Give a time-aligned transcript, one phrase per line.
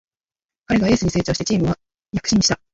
[0.65, 1.77] 彼がエースに成長してチームは
[2.11, 2.59] 躍進した